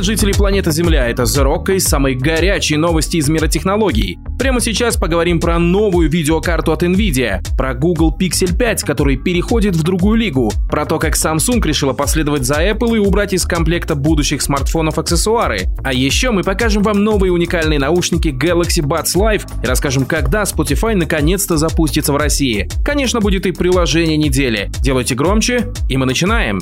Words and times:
Привет, 0.00 0.18
жители 0.18 0.32
планеты 0.32 0.72
Земля! 0.72 1.08
Это 1.08 1.24
The 1.24 1.44
Rock 1.44 1.74
и 1.74 1.78
самые 1.78 2.16
горячие 2.16 2.78
новости 2.78 3.18
из 3.18 3.28
мира 3.28 3.48
технологий. 3.48 4.18
Прямо 4.38 4.58
сейчас 4.58 4.96
поговорим 4.96 5.40
про 5.40 5.58
новую 5.58 6.08
видеокарту 6.08 6.72
от 6.72 6.82
Nvidia, 6.82 7.42
про 7.58 7.74
Google 7.74 8.16
Pixel 8.18 8.56
5, 8.56 8.82
который 8.84 9.18
переходит 9.18 9.76
в 9.76 9.82
другую 9.82 10.16
лигу, 10.16 10.50
про 10.70 10.86
то, 10.86 10.98
как 10.98 11.16
Samsung 11.16 11.60
решила 11.66 11.92
последовать 11.92 12.44
за 12.44 12.66
Apple 12.66 12.96
и 12.96 12.98
убрать 12.98 13.34
из 13.34 13.44
комплекта 13.44 13.94
будущих 13.94 14.40
смартфонов 14.40 14.98
аксессуары. 14.98 15.66
А 15.84 15.92
еще 15.92 16.30
мы 16.30 16.44
покажем 16.44 16.82
вам 16.82 17.04
новые 17.04 17.30
уникальные 17.30 17.78
наушники 17.78 18.28
Galaxy 18.28 18.82
Buds 18.82 19.14
Live 19.16 19.42
и 19.62 19.66
расскажем, 19.66 20.06
когда 20.06 20.44
Spotify 20.44 20.94
наконец-то 20.94 21.58
запустится 21.58 22.14
в 22.14 22.16
России. 22.16 22.70
Конечно, 22.82 23.20
будет 23.20 23.44
и 23.44 23.52
приложение 23.52 24.16
недели. 24.16 24.70
Делайте 24.80 25.14
громче, 25.14 25.70
и 25.90 25.98
мы 25.98 26.06
начинаем. 26.06 26.60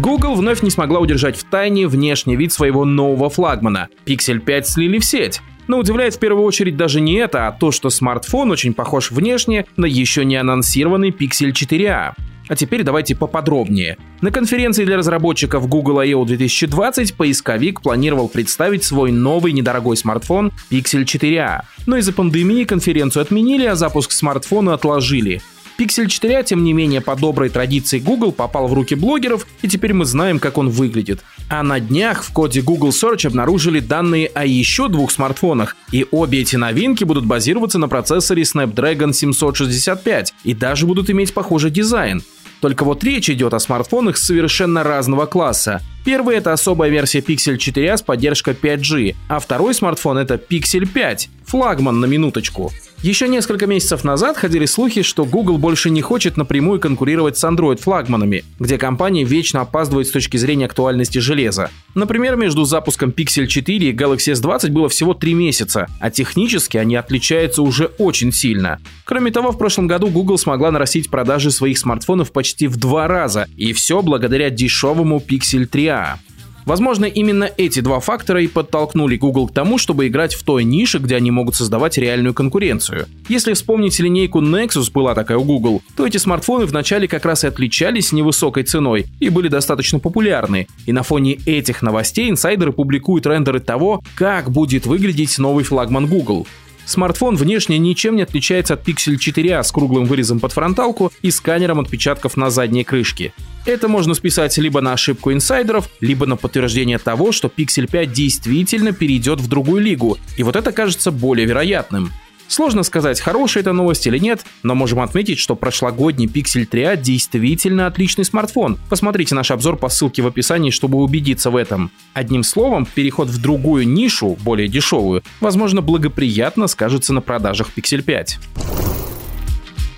Google 0.00 0.34
вновь 0.34 0.62
не 0.62 0.70
смогла 0.70 0.98
удержать 0.98 1.36
в 1.36 1.44
тайне 1.44 1.86
внешний 1.86 2.34
вид 2.34 2.52
своего 2.52 2.86
нового 2.86 3.28
флагмана. 3.28 3.88
Pixel 4.06 4.38
5 4.38 4.66
слили 4.66 4.98
в 4.98 5.04
сеть. 5.04 5.42
Но 5.68 5.78
удивляет 5.78 6.14
в 6.14 6.18
первую 6.18 6.44
очередь 6.44 6.78
даже 6.78 7.02
не 7.02 7.16
это, 7.16 7.46
а 7.46 7.52
то, 7.52 7.70
что 7.70 7.90
смартфон 7.90 8.50
очень 8.50 8.72
похож 8.72 9.10
внешне 9.10 9.66
на 9.76 9.84
еще 9.84 10.24
не 10.24 10.36
анонсированный 10.36 11.10
Pixel 11.10 11.52
4a. 11.52 12.14
А 12.48 12.56
теперь 12.56 12.82
давайте 12.82 13.14
поподробнее. 13.14 13.98
На 14.22 14.30
конференции 14.30 14.86
для 14.86 14.96
разработчиков 14.96 15.68
Google 15.68 15.98
I.O. 15.98 16.24
2020 16.24 17.14
поисковик 17.14 17.82
планировал 17.82 18.28
представить 18.28 18.84
свой 18.84 19.12
новый 19.12 19.52
недорогой 19.52 19.98
смартфон 19.98 20.50
Pixel 20.70 21.04
4a. 21.04 21.60
Но 21.84 21.98
из-за 21.98 22.14
пандемии 22.14 22.64
конференцию 22.64 23.20
отменили, 23.20 23.66
а 23.66 23.74
запуск 23.74 24.12
смартфона 24.12 24.72
отложили. 24.72 25.42
Pixel 25.80 26.08
4a, 26.08 26.44
тем 26.44 26.62
не 26.62 26.74
менее, 26.74 27.00
по 27.00 27.16
доброй 27.16 27.48
традиции 27.48 28.00
Google 28.00 28.32
попал 28.32 28.68
в 28.68 28.74
руки 28.74 28.94
блогеров, 28.94 29.46
и 29.62 29.68
теперь 29.68 29.94
мы 29.94 30.04
знаем, 30.04 30.38
как 30.38 30.58
он 30.58 30.68
выглядит. 30.68 31.20
А 31.48 31.62
на 31.62 31.80
днях 31.80 32.22
в 32.22 32.34
коде 32.34 32.60
Google 32.60 32.90
Search 32.90 33.26
обнаружили 33.26 33.80
данные 33.80 34.26
о 34.34 34.44
еще 34.44 34.90
двух 34.90 35.10
смартфонах, 35.10 35.78
и 35.90 36.04
обе 36.10 36.42
эти 36.42 36.56
новинки 36.56 37.04
будут 37.04 37.24
базироваться 37.24 37.78
на 37.78 37.88
процессоре 37.88 38.42
Snapdragon 38.42 39.14
765 39.14 40.34
и 40.44 40.52
даже 40.52 40.84
будут 40.84 41.08
иметь 41.08 41.32
похожий 41.32 41.70
дизайн. 41.70 42.22
Только 42.60 42.84
вот 42.84 43.02
речь 43.02 43.30
идет 43.30 43.54
о 43.54 43.58
смартфонах 43.58 44.18
совершенно 44.18 44.82
разного 44.82 45.24
класса. 45.24 45.80
Первый 46.04 46.36
это 46.36 46.52
особая 46.52 46.90
версия 46.90 47.20
Pixel 47.20 47.56
4a 47.56 47.96
с 47.96 48.02
поддержкой 48.02 48.54
5G, 48.54 49.16
а 49.28 49.38
второй 49.38 49.74
смартфон 49.74 50.18
это 50.18 50.34
Pixel 50.34 50.86
5, 50.86 51.30
флагман 51.50 51.98
на 51.98 52.06
минуточку. 52.06 52.72
Еще 53.02 53.28
несколько 53.28 53.66
месяцев 53.66 54.04
назад 54.04 54.36
ходили 54.36 54.66
слухи, 54.66 55.02
что 55.02 55.24
Google 55.24 55.58
больше 55.58 55.90
не 55.90 56.00
хочет 56.00 56.36
напрямую 56.36 56.78
конкурировать 56.78 57.36
с 57.38 57.44
Android-флагманами, 57.44 58.44
где 58.58 58.78
компания 58.78 59.24
вечно 59.24 59.62
опаздывает 59.62 60.06
с 60.06 60.10
точки 60.10 60.36
зрения 60.36 60.66
актуальности 60.66 61.18
железа. 61.18 61.70
Например, 61.94 62.36
между 62.36 62.64
запуском 62.64 63.10
Pixel 63.10 63.46
4 63.46 63.88
и 63.88 63.92
Galaxy 63.92 64.34
S20 64.34 64.70
было 64.70 64.88
всего 64.88 65.14
3 65.14 65.34
месяца, 65.34 65.86
а 65.98 66.10
технически 66.10 66.76
они 66.76 66.94
отличаются 66.94 67.62
уже 67.62 67.86
очень 67.98 68.32
сильно. 68.32 68.78
Кроме 69.04 69.32
того, 69.32 69.50
в 69.50 69.58
прошлом 69.58 69.88
году 69.88 70.08
Google 70.08 70.38
смогла 70.38 70.70
нарастить 70.70 71.10
продажи 71.10 71.50
своих 71.50 71.78
смартфонов 71.78 72.32
почти 72.32 72.68
в 72.68 72.76
два 72.76 73.08
раза, 73.08 73.48
и 73.56 73.72
все 73.72 74.02
благодаря 74.02 74.50
дешевому 74.50 75.24
Pixel 75.26 75.68
3a. 75.68 76.18
Возможно, 76.66 77.04
именно 77.04 77.50
эти 77.56 77.80
два 77.80 78.00
фактора 78.00 78.42
и 78.42 78.46
подтолкнули 78.46 79.16
Google 79.16 79.48
к 79.48 79.54
тому, 79.54 79.78
чтобы 79.78 80.06
играть 80.06 80.34
в 80.34 80.42
той 80.42 80.64
нише, 80.64 80.98
где 80.98 81.16
они 81.16 81.30
могут 81.30 81.56
создавать 81.56 81.98
реальную 81.98 82.34
конкуренцию. 82.34 83.06
Если 83.28 83.52
вспомнить 83.54 83.98
линейку 83.98 84.40
Nexus, 84.40 84.90
была 84.92 85.14
такая 85.14 85.38
у 85.38 85.44
Google, 85.44 85.82
то 85.96 86.06
эти 86.06 86.18
смартфоны 86.18 86.66
вначале 86.66 87.08
как 87.08 87.24
раз 87.24 87.44
и 87.44 87.48
отличались 87.48 88.12
невысокой 88.12 88.64
ценой 88.64 89.06
и 89.20 89.28
были 89.28 89.48
достаточно 89.48 89.98
популярны. 89.98 90.66
И 90.86 90.92
на 90.92 91.02
фоне 91.02 91.38
этих 91.46 91.82
новостей 91.82 92.30
инсайдеры 92.30 92.72
публикуют 92.72 93.26
рендеры 93.26 93.60
того, 93.60 94.02
как 94.14 94.50
будет 94.50 94.86
выглядеть 94.86 95.38
новый 95.38 95.64
флагман 95.64 96.06
Google. 96.06 96.46
Смартфон 96.90 97.36
внешне 97.36 97.78
ничем 97.78 98.16
не 98.16 98.22
отличается 98.22 98.74
от 98.74 98.86
Pixel 98.86 99.14
4a 99.14 99.62
с 99.62 99.70
круглым 99.70 100.06
вырезом 100.06 100.40
под 100.40 100.52
фронталку 100.52 101.12
и 101.22 101.30
сканером 101.30 101.78
отпечатков 101.78 102.36
на 102.36 102.50
задней 102.50 102.82
крышке. 102.82 103.32
Это 103.66 103.88
можно 103.88 104.14
списать 104.14 104.56
либо 104.58 104.80
на 104.80 104.94
ошибку 104.94 105.32
инсайдеров, 105.32 105.88
либо 106.00 106.26
на 106.26 106.36
подтверждение 106.36 106.98
того, 106.98 107.32
что 107.32 107.48
Pixel 107.48 107.90
5 107.90 108.12
действительно 108.12 108.92
перейдет 108.92 109.40
в 109.40 109.48
другую 109.48 109.82
лигу, 109.82 110.18
и 110.36 110.42
вот 110.42 110.56
это 110.56 110.72
кажется 110.72 111.10
более 111.10 111.46
вероятным. 111.46 112.10
Сложно 112.50 112.82
сказать, 112.82 113.20
хорошая 113.20 113.60
это 113.60 113.72
новость 113.72 114.08
или 114.08 114.18
нет, 114.18 114.44
но 114.64 114.74
можем 114.74 114.98
отметить, 115.00 115.38
что 115.38 115.54
прошлогодний 115.54 116.26
Pixel 116.26 116.68
3a 116.68 117.00
действительно 117.00 117.86
отличный 117.86 118.24
смартфон. 118.24 118.76
Посмотрите 118.88 119.36
наш 119.36 119.52
обзор 119.52 119.76
по 119.76 119.88
ссылке 119.88 120.22
в 120.22 120.26
описании, 120.26 120.70
чтобы 120.70 120.98
убедиться 120.98 121.50
в 121.50 121.56
этом. 121.56 121.92
Одним 122.12 122.42
словом, 122.42 122.86
переход 122.92 123.28
в 123.28 123.40
другую 123.40 123.86
нишу, 123.86 124.36
более 124.42 124.66
дешевую, 124.66 125.22
возможно 125.40 125.80
благоприятно 125.80 126.66
скажется 126.66 127.12
на 127.12 127.20
продажах 127.20 127.70
Pixel 127.76 128.02
5. 128.02 128.38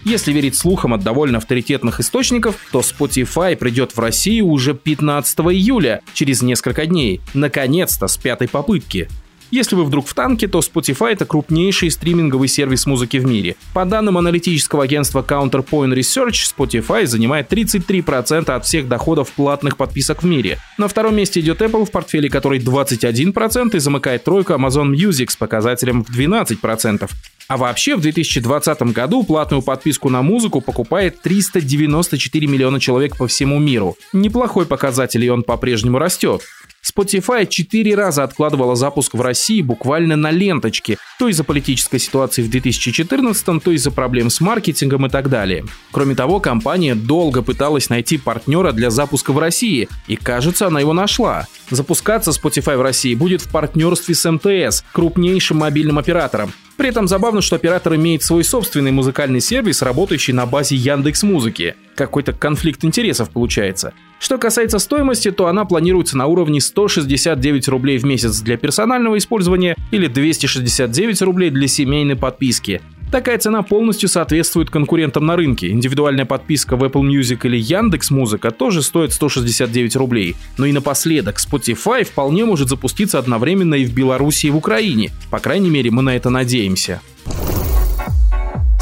Если 0.04 0.32
верить 0.32 0.56
слухам 0.56 0.94
от 0.94 1.02
довольно 1.02 1.38
авторитетных 1.38 2.00
источников, 2.00 2.56
то 2.72 2.80
Spotify 2.80 3.54
придет 3.56 3.96
в 3.96 4.00
Россию 4.00 4.46
уже 4.46 4.74
15 4.74 5.38
июля, 5.40 6.00
через 6.12 6.42
несколько 6.42 6.86
дней. 6.86 7.20
Наконец-то, 7.34 8.08
с 8.08 8.16
пятой 8.16 8.48
попытки. 8.48 9.08
Если 9.52 9.76
вы 9.76 9.84
вдруг 9.84 10.08
в 10.08 10.14
танке, 10.14 10.48
то 10.48 10.60
Spotify— 10.60 11.08
это 11.12 11.26
крупнейший 11.26 11.90
стриминговый 11.90 12.48
сервис 12.48 12.86
музыки 12.86 13.18
в 13.18 13.26
мире. 13.26 13.56
По 13.74 13.84
данным 13.84 14.16
аналитического 14.16 14.84
агентства 14.84 15.22
Counterpoint 15.22 15.94
Research, 15.94 16.50
Spotify 16.56 17.04
занимает 17.04 17.52
33% 17.52 18.48
от 18.50 18.64
всех 18.64 18.88
доходов 18.88 19.30
платных 19.32 19.76
подписок 19.76 20.22
в 20.22 20.26
мире. 20.26 20.58
На 20.78 20.88
втором 20.88 21.16
месте 21.16 21.40
идет 21.40 21.60
Apple, 21.60 21.84
в 21.84 21.90
портфеле 21.90 22.30
которой 22.30 22.60
21% 22.60 23.76
и 23.76 23.78
замыкает 23.78 24.24
тройку 24.24 24.54
Amazon 24.54 24.90
Music 24.90 25.28
с 25.28 25.36
показателем 25.36 26.02
в 26.02 26.18
12%. 26.18 27.10
А 27.48 27.56
вообще 27.58 27.96
в 27.96 28.00
2020 28.00 28.82
году 28.94 29.22
платную 29.24 29.60
подписку 29.60 30.08
на 30.08 30.22
музыку 30.22 30.62
покупает 30.62 31.20
394 31.20 32.46
миллиона 32.46 32.80
человек 32.80 33.18
по 33.18 33.26
всему 33.26 33.58
миру. 33.58 33.98
Неплохой 34.14 34.64
показатель, 34.64 35.22
и 35.22 35.28
он 35.28 35.42
по-прежнему 35.42 35.98
растет. 35.98 36.40
Spotify 36.84 37.46
четыре 37.46 37.94
раза 37.94 38.24
откладывала 38.24 38.74
запуск 38.74 39.14
в 39.14 39.20
России 39.20 39.62
буквально 39.62 40.16
на 40.16 40.32
ленточке, 40.32 40.98
то 41.18 41.28
из-за 41.28 41.44
политической 41.44 41.98
ситуации 41.98 42.42
в 42.42 42.50
2014, 42.50 43.62
то 43.62 43.70
из-за 43.70 43.92
проблем 43.92 44.30
с 44.30 44.40
маркетингом 44.40 45.06
и 45.06 45.08
так 45.08 45.28
далее. 45.28 45.64
Кроме 45.92 46.16
того, 46.16 46.40
компания 46.40 46.96
долго 46.96 47.42
пыталась 47.42 47.88
найти 47.88 48.18
партнера 48.18 48.72
для 48.72 48.90
запуска 48.90 49.32
в 49.32 49.38
России, 49.38 49.88
и 50.08 50.16
кажется, 50.16 50.66
она 50.66 50.80
его 50.80 50.92
нашла. 50.92 51.46
Запускаться 51.70 52.32
Spotify 52.32 52.76
в 52.76 52.82
России 52.82 53.14
будет 53.14 53.42
в 53.42 53.50
партнерстве 53.50 54.16
с 54.16 54.28
МТС, 54.28 54.84
крупнейшим 54.92 55.58
мобильным 55.58 55.98
оператором. 55.98 56.52
При 56.76 56.88
этом 56.88 57.06
забавно, 57.06 57.42
что 57.42 57.54
оператор 57.54 57.94
имеет 57.94 58.24
свой 58.24 58.42
собственный 58.42 58.90
музыкальный 58.90 59.40
сервис, 59.40 59.82
работающий 59.82 60.32
на 60.32 60.46
базе 60.46 60.74
Яндекс 60.74 61.22
Музыки. 61.22 61.76
Какой-то 61.94 62.32
конфликт 62.32 62.84
интересов 62.84 63.30
получается. 63.30 63.92
Что 64.22 64.38
касается 64.38 64.78
стоимости, 64.78 65.32
то 65.32 65.48
она 65.48 65.64
планируется 65.64 66.16
на 66.16 66.26
уровне 66.26 66.60
169 66.60 67.66
рублей 67.66 67.98
в 67.98 68.04
месяц 68.04 68.38
для 68.38 68.56
персонального 68.56 69.18
использования 69.18 69.74
или 69.90 70.06
269 70.06 71.22
рублей 71.22 71.50
для 71.50 71.66
семейной 71.66 72.14
подписки. 72.14 72.80
Такая 73.10 73.36
цена 73.38 73.62
полностью 73.62 74.08
соответствует 74.08 74.70
конкурентам 74.70 75.26
на 75.26 75.34
рынке. 75.34 75.70
Индивидуальная 75.70 76.24
подписка 76.24 76.76
в 76.76 76.84
Apple 76.84 77.02
Music 77.02 77.40
или 77.42 77.56
Яндекс 77.56 78.12
Музыка 78.12 78.52
тоже 78.52 78.82
стоит 78.82 79.12
169 79.12 79.96
рублей. 79.96 80.36
Но 80.56 80.66
и 80.66 80.72
напоследок, 80.72 81.38
Spotify 81.38 82.04
вполне 82.04 82.44
может 82.44 82.68
запуститься 82.68 83.18
одновременно 83.18 83.74
и 83.74 83.84
в 83.84 83.92
Беларуси, 83.92 84.46
и 84.46 84.50
в 84.50 84.56
Украине. 84.56 85.10
По 85.32 85.40
крайней 85.40 85.68
мере, 85.68 85.90
мы 85.90 86.02
на 86.02 86.14
это 86.14 86.30
надеемся. 86.30 87.00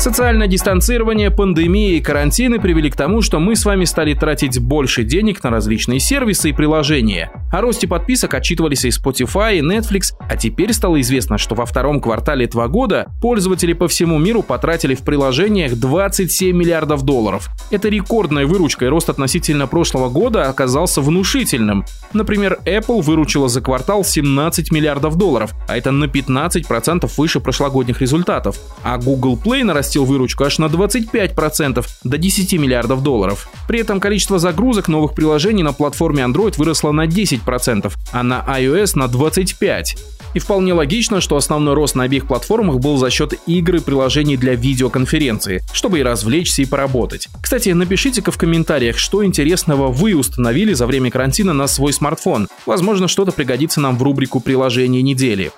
Социальное 0.00 0.47
дистанцирование, 0.47 1.31
пандемия 1.31 1.99
и 1.99 2.00
карантины 2.00 2.58
привели 2.58 2.91
к 2.91 2.97
тому, 2.97 3.20
что 3.20 3.38
мы 3.38 3.55
с 3.55 3.67
вами 3.67 3.85
стали 3.85 4.14
тратить 4.14 4.58
больше 4.58 5.05
денег 5.05 5.44
на 5.44 5.50
различные 5.50 6.00
сервисы 6.00 6.49
и 6.49 6.52
приложения. 6.55 7.31
О 7.52 7.61
росте 7.61 7.87
подписок 7.87 8.32
отчитывались 8.32 8.87
и 8.87 8.88
Spotify, 8.88 9.58
и 9.58 9.61
Netflix, 9.61 10.14
а 10.19 10.38
теперь 10.38 10.73
стало 10.73 11.02
известно, 11.02 11.37
что 11.37 11.55
во 11.55 11.67
втором 11.67 12.00
квартале 12.00 12.47
этого 12.47 12.67
года 12.67 13.08
пользователи 13.20 13.75
по 13.75 13.88
всему 13.88 14.17
миру 14.19 14.43
потратили 14.43 14.94
в 14.94 15.02
приложениях 15.02 15.75
27 15.75 16.56
миллиардов 16.56 17.03
долларов. 17.03 17.50
Это 17.70 17.91
рекордная 17.91 18.46
выручка, 18.46 18.87
и 18.87 18.88
рост 18.88 19.11
относительно 19.11 19.67
прошлого 19.67 20.08
года 20.08 20.49
оказался 20.49 21.03
внушительным. 21.03 21.85
Например, 22.14 22.58
Apple 22.64 23.03
выручила 23.03 23.50
за 23.50 23.61
квартал 23.61 24.03
17 24.03 24.73
миллиардов 24.73 25.17
долларов, 25.17 25.53
а 25.69 25.76
это 25.76 25.91
на 25.91 26.06
15% 26.06 27.11
выше 27.19 27.41
прошлогодних 27.41 28.00
результатов. 28.00 28.56
А 28.82 28.96
Google 28.96 29.37
Play 29.37 29.62
нарастил 29.62 29.89
нарастил 29.90 30.04
выручку 30.04 30.44
аж 30.44 30.58
на 30.58 30.66
25% 30.66 31.84
до 32.04 32.19
10 32.19 32.52
миллиардов 32.52 33.02
долларов. 33.02 33.48
При 33.66 33.81
этом 33.81 33.98
количество 33.98 34.38
загрузок 34.38 34.87
новых 34.87 35.14
приложений 35.14 35.64
на 35.64 35.72
платформе 35.72 36.22
Android 36.22 36.54
выросло 36.58 36.92
на 36.92 37.06
10%, 37.06 37.40
10%, 37.44 37.92
а 38.12 38.22
на 38.22 38.44
iOS 38.48 38.92
на 38.94 39.04
25%. 39.04 39.98
И 40.32 40.38
вполне 40.38 40.75
логично, 40.75 41.20
что 41.20 41.37
основной 41.37 41.75
рост 41.75 41.96
на 41.96 42.04
обеих 42.04 42.28
платформах 42.28 42.78
был 42.78 42.98
за 42.98 43.10
счет 43.10 43.34
игр 43.48 43.76
и 43.76 43.81
приложений 43.81 44.37
для 44.37 44.54
видеоконференции, 44.54 45.60
чтобы 45.72 45.98
и 45.98 46.02
развлечься, 46.04 46.62
и 46.62 46.66
поработать. 46.66 47.28
Кстати, 47.43 47.70
напишите-ка 47.70 48.31
в 48.31 48.38
комментариях, 48.38 48.96
что 48.96 49.25
интересного 49.25 49.88
вы 49.88 50.14
установили 50.14 50.72
за 50.72 50.86
время 50.86 51.10
карантина 51.10 51.52
на 51.52 51.66
свой 51.66 51.93
смартфон. 51.93 52.46
Возможно, 52.64 53.08
что-то 53.08 53.32
пригодится 53.32 53.81
нам 53.81 53.98
в 53.98 54.02
рубрику 54.04 54.38
«Приложение 54.38 55.02
недели». 55.02 55.50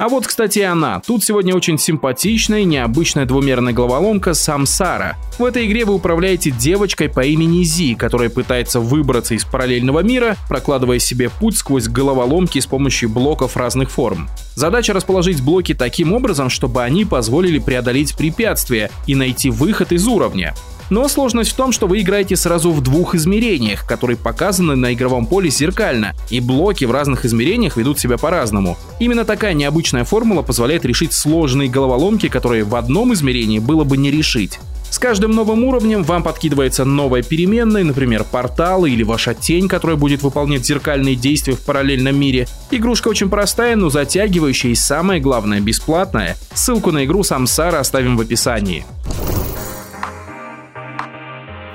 А 0.00 0.08
вот, 0.08 0.26
кстати, 0.26 0.60
она. 0.60 1.02
Тут 1.06 1.22
сегодня 1.22 1.54
очень 1.54 1.76
симпатичная 1.76 2.60
и 2.60 2.64
необычная 2.64 3.26
двумерная 3.26 3.74
головоломка 3.74 4.32
Самсара. 4.32 5.18
В 5.38 5.44
этой 5.44 5.66
игре 5.66 5.84
вы 5.84 5.92
управляете 5.92 6.50
девочкой 6.50 7.10
по 7.10 7.20
имени 7.20 7.64
Зи, 7.64 7.94
которая 7.96 8.30
пытается 8.30 8.80
выбраться 8.80 9.34
из 9.34 9.44
параллельного 9.44 10.00
мира, 10.00 10.36
прокладывая 10.48 11.00
себе 11.00 11.28
путь 11.28 11.58
сквозь 11.58 11.86
головоломки 11.86 12.58
с 12.58 12.64
помощью 12.64 13.10
блоков 13.10 13.58
разных 13.58 13.90
форм. 13.90 14.30
Задача 14.54 14.94
расположить 14.94 15.42
блоки 15.42 15.74
таким 15.74 16.14
образом, 16.14 16.48
чтобы 16.48 16.82
они 16.82 17.04
позволили 17.04 17.58
преодолеть 17.58 18.16
препятствия 18.16 18.90
и 19.06 19.14
найти 19.14 19.50
выход 19.50 19.92
из 19.92 20.08
уровня. 20.08 20.54
Но 20.90 21.06
сложность 21.08 21.52
в 21.52 21.56
том, 21.56 21.72
что 21.72 21.86
вы 21.86 22.00
играете 22.00 22.36
сразу 22.36 22.72
в 22.72 22.82
двух 22.82 23.14
измерениях, 23.14 23.86
которые 23.86 24.16
показаны 24.16 24.74
на 24.74 24.92
игровом 24.92 25.26
поле 25.26 25.48
зеркально, 25.48 26.14
и 26.30 26.40
блоки 26.40 26.84
в 26.84 26.90
разных 26.90 27.24
измерениях 27.24 27.76
ведут 27.76 28.00
себя 28.00 28.18
по-разному. 28.18 28.76
Именно 28.98 29.24
такая 29.24 29.54
необычная 29.54 30.04
формула 30.04 30.42
позволяет 30.42 30.84
решить 30.84 31.12
сложные 31.12 31.68
головоломки, 31.68 32.28
которые 32.28 32.64
в 32.64 32.74
одном 32.74 33.14
измерении 33.14 33.60
было 33.60 33.84
бы 33.84 33.96
не 33.96 34.10
решить. 34.10 34.58
С 34.90 34.98
каждым 34.98 35.30
новым 35.30 35.62
уровнем 35.64 36.02
вам 36.02 36.24
подкидывается 36.24 36.84
новая 36.84 37.22
переменная, 37.22 37.84
например, 37.84 38.24
порталы 38.24 38.90
или 38.90 39.04
ваша 39.04 39.34
тень, 39.34 39.68
которая 39.68 39.96
будет 39.96 40.22
выполнять 40.22 40.66
зеркальные 40.66 41.14
действия 41.14 41.54
в 41.54 41.60
параллельном 41.60 42.18
мире. 42.18 42.48
Игрушка 42.72 43.06
очень 43.06 43.30
простая, 43.30 43.76
но 43.76 43.88
затягивающая 43.88 44.70
и 44.70 44.74
самое 44.74 45.20
главное, 45.20 45.60
бесплатная. 45.60 46.36
Ссылку 46.54 46.90
на 46.90 47.04
игру 47.04 47.22
Самсара 47.22 47.78
оставим 47.78 48.16
в 48.16 48.20
описании. 48.20 48.84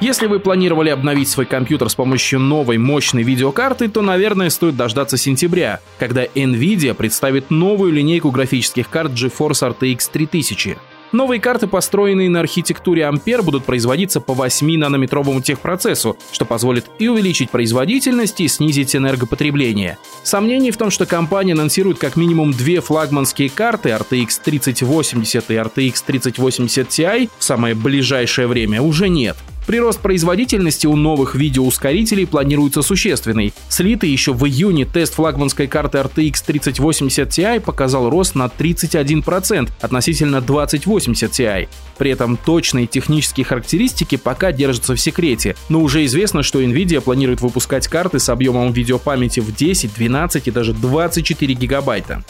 Если 0.06 0.28
вы 0.28 0.40
планировали 0.40 0.90
обновить 0.90 1.30
свой 1.30 1.48
компьютер 1.48 1.90
с 1.90 1.96
помощью 1.96 2.40
новой 2.40 2.78
мощной 2.78 3.24
видеокарты, 3.24 3.88
то, 3.88 4.04
наверное, 4.04 4.52
стоит 4.52 4.78
дождаться 4.78 5.18
сентября, 5.18 5.80
когда 5.98 6.26
Nvidia 6.26 6.94
представит 6.94 7.50
новую 7.50 7.92
линейку 7.92 8.30
графических 8.30 8.88
карт 8.88 9.14
GeForce 9.14 9.76
RTX 9.76 10.12
3000. 10.14 10.78
Новые 11.12 11.42
карты, 11.42 11.66
построенные 11.66 12.30
на 12.30 12.42
архитектуре 12.42 13.02
Ampere, 13.12 13.42
будут 13.42 13.66
производиться 13.66 14.22
по 14.22 14.34
8-нанометровому 14.34 15.42
техпроцессу, 15.42 16.18
что 16.32 16.46
позволит 16.46 16.86
и 17.00 17.08
увеличить 17.08 17.50
производительность, 17.50 18.40
и 18.42 18.48
снизить 18.48 18.96
энергопотребление. 18.96 19.98
Сомнений 20.22 20.70
в 20.70 20.78
том, 20.78 20.92
что 20.92 21.08
компания 21.08 21.54
анонсирует 21.54 21.98
как 21.98 22.16
минимум 22.16 22.52
две 22.52 22.80
флагманские 22.80 23.50
карты 23.50 23.90
RTX 23.90 24.40
3080 24.44 25.50
и 25.50 25.54
RTX 25.56 26.04
3080 26.06 26.88
Ti 26.90 27.30
в 27.40 27.44
самое 27.44 27.74
ближайшее 27.74 28.46
время 28.46 28.84
уже 28.84 29.10
нет. 29.10 29.36
Прирост 29.66 30.00
производительности 30.00 30.86
у 30.86 30.96
новых 30.96 31.34
видеоускорителей 31.34 32.28
планируется 32.28 32.84
существенный. 32.84 33.52
Слитый 33.68 34.12
еще 34.12 34.32
в 34.32 34.46
июне 34.46 34.86
тест 34.86 35.16
флагманской 35.16 35.66
карты 35.66 35.98
RTX 35.98 36.44
3080 36.46 37.28
Ti 37.30 37.60
показал 37.60 38.10
рост 38.12 38.36
на 38.36 38.46
31% 38.46 39.70
относительно 39.82 40.42
2080 40.42 41.32
Ti. 41.32 41.68
При 41.98 42.12
этом 42.12 42.38
точные 42.38 42.86
технические 42.86 43.46
характеристики 43.46 44.18
пока 44.18 44.52
держатся 44.52 44.96
в 44.96 45.02
секрете, 45.02 45.56
но 45.70 45.82
уже 45.82 46.06
известно, 46.06 46.44
что 46.44 46.62
Nvidia 46.62 47.02
планирует 47.02 47.42
выпускать 47.42 47.88
карты 47.88 48.20
с 48.20 48.30
объемом 48.30 48.72
видеопамяти 48.72 49.40
в 49.40 49.56
10, 49.56 49.96
12 49.96 50.48
и 50.48 50.52
даже 50.52 50.74
24 50.74 51.54
гигабайта 51.56 52.24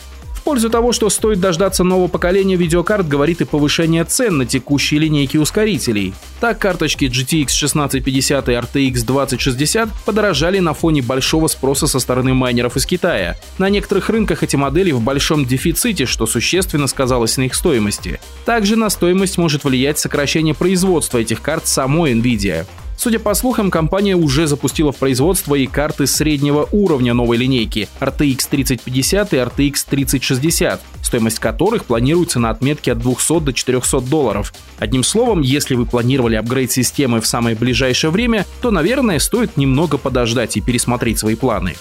пользу 0.45 0.69
того, 0.69 0.94
что 0.94 1.09
стоит 1.09 1.42
дождаться 1.42 1.83
нового 1.83 2.07
поколения 2.07 2.56
видеокарт, 2.56 3.07
говорит 3.07 3.42
и 3.42 3.45
повышение 3.45 4.06
цен 4.06 4.38
на 4.38 4.45
текущие 4.45 5.01
линейки 5.01 5.38
ускорителей. 5.38 6.13
Так, 6.39 6.59
карточки 6.59 7.06
GTX 7.06 7.47
1650 7.47 8.47
и 8.47 8.51
RTX 8.51 9.06
2060 9.06 9.89
подорожали 10.06 10.59
на 10.59 10.74
фоне 10.74 11.01
большого 11.01 11.47
спроса 11.47 11.88
со 11.88 12.00
стороны 12.00 12.33
майнеров 12.33 12.77
из 12.77 12.86
Китая. 12.86 13.36
На 13.57 13.69
некоторых 13.69 14.09
рынках 14.09 14.44
эти 14.44 14.56
модели 14.56 14.92
в 14.92 15.01
большом 15.01 15.45
дефиците, 15.45 16.06
что 16.06 16.27
существенно 16.27 16.88
сказалось 16.88 17.38
на 17.38 17.44
их 17.44 17.56
стоимости. 17.56 18.19
Также 18.45 18.75
на 18.75 18.89
стоимость 18.89 19.39
может 19.39 19.63
влиять 19.63 19.98
сокращение 19.98 20.53
производства 20.53 21.18
этих 21.18 21.41
карт 21.41 21.65
самой 21.65 22.13
Nvidia. 22.13 22.68
Судя 22.97 23.19
по 23.19 23.33
слухам, 23.33 23.69
компания 23.69 24.15
уже 24.15 24.47
запустила 24.47 24.92
в 24.92 24.97
производство 24.97 25.56
и 25.56 25.68
карты 25.68 26.07
среднего 26.07 26.68
уровня 26.71 27.13
новой 27.13 27.38
линейки 27.38 27.88
RTX 28.00 28.47
3050 28.50 29.33
и 29.33 29.38
RTX 29.38 29.86
3060, 29.89 30.81
стоимость 31.01 31.39
которых 31.39 31.86
планируется 31.86 32.39
на 32.39 32.50
отметке 32.50 32.94
от 32.94 33.00
200 33.00 33.39
до 33.42 33.53
400 33.53 34.01
долларов. 34.01 34.53
Одним 34.80 35.03
словом, 35.03 35.42
если 35.42 35.75
вы 35.75 35.86
планировали 35.86 36.36
апгрейд 36.36 36.71
системы 36.71 37.21
в 37.21 37.27
самое 37.27 37.56
ближайшее 37.56 38.12
время, 38.12 38.45
то, 38.62 38.71
наверное, 38.71 39.19
стоит 39.19 39.57
немного 39.57 39.98
подождать 39.98 40.57
и 40.57 40.62
пересмотреть 40.62 41.19
свои 41.19 41.36
планы. 41.36 41.75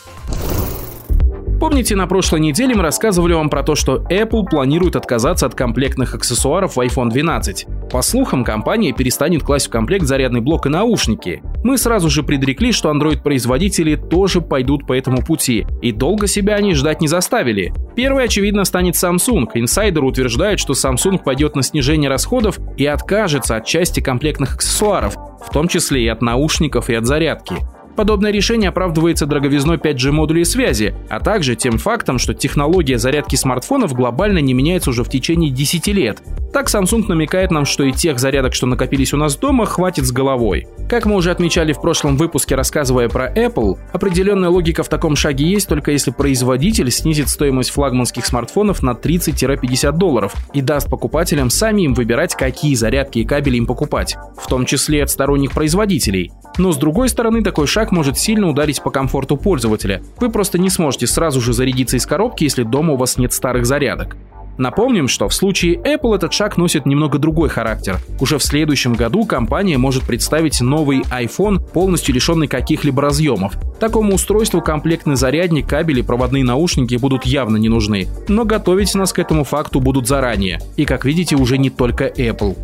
Помните, 1.64 1.96
на 1.96 2.06
прошлой 2.06 2.40
неделе 2.40 2.75
мы 2.75 2.82
рассказывали 2.82 3.32
вам 3.32 3.49
про 3.49 3.62
то, 3.62 3.75
что 3.75 4.05
Apple 4.10 4.44
планирует 4.44 4.96
отказаться 4.96 5.46
от 5.46 5.55
комплектных 5.55 6.14
аксессуаров 6.14 6.76
в 6.76 6.81
iPhone 6.81 7.08
12. 7.08 7.67
По 7.94 8.02
слухам, 8.02 8.43
компания 8.43 8.93
перестанет 8.93 9.44
класть 9.44 9.69
в 9.69 9.70
комплект 9.70 10.05
зарядный 10.05 10.41
блок 10.41 10.67
и 10.67 10.69
наушники. 10.69 11.41
Мы 11.62 11.79
сразу 11.79 12.11
же 12.11 12.25
предрекли, 12.25 12.73
что 12.73 12.91
Android-производители 12.91 13.94
тоже 13.94 14.41
пойдут 14.41 14.85
по 14.85 14.94
этому 14.94 15.23
пути, 15.23 15.64
и 15.81 15.93
долго 15.93 16.26
себя 16.26 16.56
они 16.56 16.75
ждать 16.75 17.00
не 17.00 17.06
заставили. 17.06 17.73
Первый, 17.94 18.25
очевидно, 18.25 18.64
станет 18.64 18.96
Samsung. 18.96 19.46
Инсайдер 19.55 20.02
утверждает, 20.02 20.58
что 20.58 20.73
Samsung 20.73 21.23
пойдет 21.23 21.55
на 21.55 21.62
снижение 21.62 22.11
расходов 22.11 22.58
и 22.76 22.85
откажется 22.85 23.55
от 23.58 23.64
части 23.64 24.00
комплектных 24.00 24.56
аксессуаров, 24.56 25.14
в 25.14 25.52
том 25.52 25.69
числе 25.69 26.02
и 26.02 26.08
от 26.08 26.20
наушников 26.20 26.91
и 26.91 26.94
от 26.94 27.06
зарядки. 27.06 27.58
Подобное 27.94 28.32
решение 28.32 28.70
оправдывается 28.70 29.25
дороговизной 29.25 29.76
5G 29.76 30.11
модулей 30.11 30.44
связи, 30.44 30.96
а 31.08 31.20
также 31.20 31.55
тем 31.55 31.79
фактом, 31.79 32.19
что 32.19 32.35
технология 32.35 32.99
зарядки 32.99 33.37
смартфонов 33.37 33.94
глобально 33.94 34.41
не 34.41 34.52
меняется 34.52 34.91
уже 34.91 35.05
в 35.05 35.08
течение 35.08 35.52
10 35.52 35.87
лет. 35.87 36.20
Так 36.54 36.68
Samsung 36.68 37.08
намекает 37.08 37.50
нам, 37.50 37.64
что 37.64 37.82
и 37.82 37.90
тех 37.90 38.20
зарядок, 38.20 38.54
что 38.54 38.66
накопились 38.66 39.12
у 39.12 39.16
нас 39.16 39.36
дома, 39.36 39.66
хватит 39.66 40.04
с 40.06 40.12
головой. 40.12 40.68
Как 40.88 41.04
мы 41.04 41.16
уже 41.16 41.32
отмечали 41.32 41.72
в 41.72 41.80
прошлом 41.80 42.16
выпуске, 42.16 42.54
рассказывая 42.54 43.08
про 43.08 43.28
Apple, 43.28 43.76
определенная 43.92 44.50
логика 44.50 44.84
в 44.84 44.88
таком 44.88 45.16
шаге 45.16 45.46
есть 45.46 45.68
только 45.68 45.90
если 45.90 46.12
производитель 46.12 46.92
снизит 46.92 47.28
стоимость 47.28 47.70
флагманских 47.70 48.24
смартфонов 48.24 48.84
на 48.84 48.90
30-50 48.90 49.90
долларов 49.98 50.32
и 50.52 50.60
даст 50.60 50.88
покупателям 50.88 51.50
сами 51.50 51.82
им 51.82 51.94
выбирать, 51.94 52.36
какие 52.36 52.76
зарядки 52.76 53.19
и 53.19 53.24
кабели 53.24 53.56
им 53.56 53.67
покупать, 53.67 54.14
в 54.40 54.46
том 54.46 54.64
числе 54.64 55.02
от 55.02 55.10
сторонних 55.10 55.50
производителей. 55.50 56.31
Но 56.56 56.70
с 56.70 56.76
другой 56.76 57.08
стороны, 57.08 57.43
такой 57.43 57.67
шаг 57.67 57.90
может 57.90 58.17
сильно 58.17 58.48
ударить 58.48 58.81
по 58.81 58.93
комфорту 58.93 59.36
пользователя. 59.36 60.05
Вы 60.20 60.31
просто 60.31 60.60
не 60.60 60.70
сможете 60.70 61.08
сразу 61.08 61.40
же 61.40 61.52
зарядиться 61.52 61.96
из 61.96 62.06
коробки, 62.06 62.44
если 62.44 62.62
дома 62.62 62.93
у 62.93 62.96
вас 62.96 63.19
нет 63.19 63.32
старых 63.32 63.67
зарядок. 63.67 64.17
Напомним, 64.58 65.08
что 65.08 65.29
в 65.29 65.34
случае 65.34 65.77
Apple 65.77 66.15
этот 66.15 66.32
шаг 66.32 66.56
носит 66.56 66.87
немного 66.87 67.19
другой 67.19 67.49
характер. 67.49 67.99
Уже 68.20 68.39
в 68.39 68.43
следующем 68.43 68.94
году 68.94 69.25
компания 69.25 69.79
может 69.79 70.05
представить 70.05 70.61
новый 70.61 71.01
iPhone, 71.03 71.61
полностью 71.61 72.15
лишенный 72.15 72.46
каких-либо 72.46 73.03
разъемов. 73.03 73.55
Такому 73.81 74.15
устройству 74.15 74.61
комплектный 74.61 75.17
зарядник, 75.17 75.69
кабели, 75.69 76.03
проводные 76.03 76.44
наушники 76.44 76.96
будут 76.96 77.25
явно 77.25 77.56
не 77.56 77.69
нужны. 77.69 78.08
Но 78.29 78.44
готовить 78.44 78.94
нас 78.94 79.13
к 79.13 79.19
этому 79.19 79.44
факту 79.44 79.81
будут 79.81 80.06
заранее. 80.06 80.61
И, 80.77 80.84
как 80.84 81.05
видите, 81.05 81.37
уже 81.37 81.58
не 81.58 81.70
только 81.70 82.06
Apple. 82.06 82.56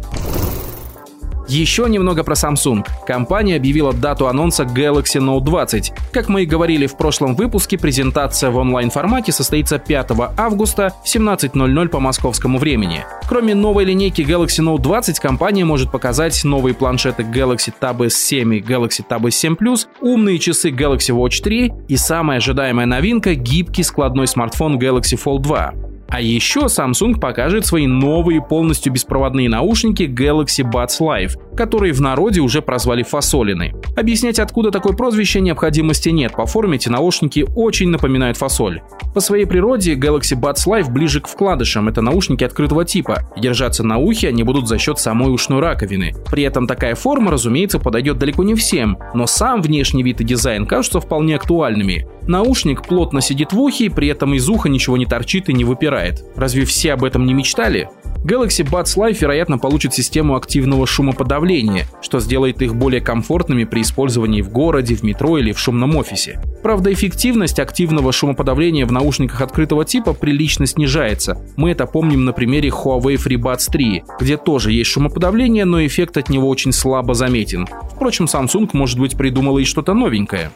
Еще 1.50 1.88
немного 1.88 2.22
про 2.22 2.34
Samsung. 2.34 2.86
Компания 3.04 3.56
объявила 3.56 3.92
дату 3.92 4.28
анонса 4.28 4.62
Galaxy 4.62 5.20
Note 5.20 5.40
20. 5.40 5.92
Как 6.12 6.28
мы 6.28 6.44
и 6.44 6.46
говорили 6.46 6.86
в 6.86 6.96
прошлом 6.96 7.34
выпуске, 7.34 7.76
презентация 7.76 8.52
в 8.52 8.56
онлайн-формате 8.56 9.32
состоится 9.32 9.80
5 9.80 10.12
августа 10.36 10.92
в 11.04 11.08
17.00 11.08 11.88
по 11.88 11.98
московскому 11.98 12.58
времени. 12.58 13.04
Кроме 13.28 13.56
новой 13.56 13.84
линейки 13.84 14.22
Galaxy 14.22 14.64
Note 14.64 14.78
20, 14.80 15.18
компания 15.18 15.64
может 15.64 15.90
показать 15.90 16.40
новые 16.44 16.72
планшеты 16.72 17.24
Galaxy 17.24 17.72
Tab 17.80 17.98
S7 17.98 18.56
и 18.56 18.60
Galaxy 18.60 19.04
Tab 19.04 19.22
S7 19.22 19.56
Plus, 19.58 19.88
умные 20.00 20.38
часы 20.38 20.70
Galaxy 20.70 21.12
Watch 21.12 21.42
3 21.42 21.72
и 21.88 21.96
самая 21.96 22.38
ожидаемая 22.38 22.86
новинка— 22.86 23.34
гибкий 23.34 23.82
складной 23.82 24.28
смартфон 24.28 24.78
Galaxy 24.78 25.20
Fold 25.20 25.40
2. 25.40 25.89
А 26.10 26.20
еще 26.20 26.60
Samsung 26.62 27.20
покажет 27.20 27.66
свои 27.66 27.86
новые 27.86 28.42
полностью 28.42 28.92
беспроводные 28.92 29.48
наушники 29.48 30.02
Galaxy 30.02 30.68
Buds 30.68 31.00
Live, 31.00 31.40
которые 31.56 31.92
в 31.92 32.00
народе 32.00 32.40
уже 32.40 32.62
прозвали 32.62 33.02
фасолины. 33.02 33.74
Объяснять, 33.96 34.38
откуда 34.38 34.70
такое 34.70 34.94
прозвище, 34.94 35.40
необходимости 35.40 36.08
нет. 36.08 36.32
По 36.32 36.46
форме 36.46 36.76
эти 36.76 36.88
наушники 36.88 37.46
очень 37.54 37.88
напоминают 37.88 38.36
фасоль. 38.36 38.82
По 39.14 39.20
своей 39.20 39.44
природе 39.44 39.94
Galaxy 39.94 40.38
Buds 40.40 40.66
Live 40.66 40.90
ближе 40.90 41.20
к 41.20 41.26
вкладышам. 41.26 41.88
Это 41.88 42.00
наушники 42.00 42.44
открытого 42.44 42.84
типа. 42.84 43.30
Держаться 43.36 43.84
на 43.84 43.98
ухе 43.98 44.28
они 44.28 44.42
будут 44.42 44.68
за 44.68 44.78
счет 44.78 44.98
самой 44.98 45.32
ушной 45.34 45.60
раковины. 45.60 46.14
При 46.30 46.42
этом 46.44 46.66
такая 46.66 46.94
форма, 46.94 47.30
разумеется, 47.30 47.78
подойдет 47.78 48.18
далеко 48.18 48.42
не 48.42 48.54
всем, 48.54 48.98
но 49.14 49.26
сам 49.26 49.62
внешний 49.62 50.02
вид 50.02 50.20
и 50.20 50.24
дизайн 50.24 50.66
кажутся 50.66 51.00
вполне 51.00 51.36
актуальными. 51.36 52.06
Наушник 52.26 52.82
плотно 52.82 53.20
сидит 53.20 53.52
в 53.52 53.60
ухе, 53.60 53.90
при 53.90 54.08
этом 54.08 54.34
из 54.34 54.48
уха 54.48 54.68
ничего 54.68 54.96
не 54.96 55.06
торчит 55.06 55.48
и 55.48 55.52
не 55.52 55.64
выпирает. 55.64 56.24
Разве 56.36 56.64
все 56.64 56.92
об 56.92 57.04
этом 57.04 57.26
не 57.26 57.34
мечтали? 57.34 57.88
Galaxy 58.22 58.68
Buds 58.68 58.96
Live, 58.96 59.18
вероятно, 59.20 59.56
получит 59.56 59.94
систему 59.94 60.36
активного 60.36 60.86
шумоподавления, 60.86 61.86
что 62.02 62.20
сделает 62.20 62.60
их 62.60 62.74
более 62.74 63.00
комфортными 63.00 63.64
при 63.64 63.80
использовании 63.80 64.42
в 64.42 64.50
городе, 64.50 64.94
в 64.94 65.02
метро 65.02 65.38
или 65.38 65.52
в 65.52 65.58
шумном 65.58 65.96
офисе. 65.96 66.38
Правда, 66.62 66.92
эффективность 66.92 67.58
активного 67.58 68.12
шумоподавления 68.12 68.84
в 68.84 68.92
наушниках 68.92 69.40
открытого 69.40 69.86
типа 69.86 70.12
прилично 70.12 70.66
снижается. 70.66 71.40
Мы 71.56 71.70
это 71.70 71.86
помним 71.86 72.26
на 72.26 72.32
примере 72.32 72.68
Huawei 72.68 73.16
FreeBuds 73.16 73.70
3, 73.72 74.02
где 74.20 74.36
тоже 74.36 74.72
есть 74.72 74.90
шумоподавление, 74.90 75.64
но 75.64 75.84
эффект 75.86 76.18
от 76.18 76.28
него 76.28 76.48
очень 76.48 76.72
слабо 76.72 77.14
заметен. 77.14 77.66
Впрочем, 77.94 78.26
Samsung, 78.26 78.68
может 78.74 78.98
быть, 78.98 79.16
придумала 79.16 79.58
и 79.58 79.64
что-то 79.64 79.94
новенькое. 79.94 80.50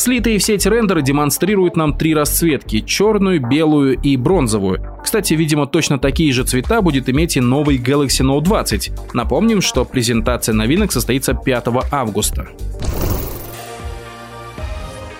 Слитые 0.00 0.38
в 0.38 0.42
сеть 0.42 0.64
рендеры 0.64 1.02
демонстрируют 1.02 1.76
нам 1.76 1.92
три 1.92 2.14
расцветки– 2.14 2.80
черную, 2.86 3.46
белую 3.46 4.00
и 4.00 4.16
бронзовую. 4.16 4.82
Кстати, 5.04 5.34
видимо, 5.34 5.66
точно 5.66 5.98
такие 5.98 6.32
же 6.32 6.42
цвета 6.42 6.80
будет 6.80 7.10
иметь 7.10 7.36
и 7.36 7.40
новый 7.42 7.76
Galaxy 7.76 8.24
Note 8.24 8.40
20. 8.40 8.92
Напомним, 9.12 9.60
что 9.60 9.84
презентация 9.84 10.54
новинок 10.54 10.90
состоится 10.90 11.34
5 11.34 11.66
августа. 11.92 12.48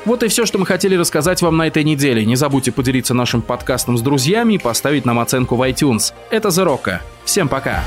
Вот 0.07 0.23
и 0.23 0.29
все, 0.29 0.47
что 0.47 0.57
мы 0.57 0.65
хотели 0.65 0.97
рассказать 0.97 1.43
вам 1.43 1.59
на 1.59 1.67
этой 1.67 1.85
неделе. 1.85 2.25
Не 2.25 2.37
забудьте 2.37 2.73
поделиться 2.73 3.13
нашим 3.13 3.43
подкастом 3.43 3.99
с 3.99 4.01
друзьями 4.01 4.55
и 4.55 4.59
поставить 4.59 5.05
нам 5.05 5.19
оценку 5.19 5.57
в 5.57 5.63
iTunes. 5.69 6.15
Это 6.31 6.49
Rock. 6.49 7.01
Всем 7.27 7.49
пока! 7.49 7.85